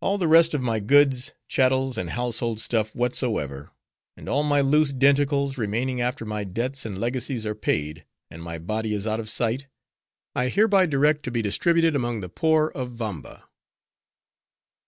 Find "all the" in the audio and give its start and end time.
0.00-0.28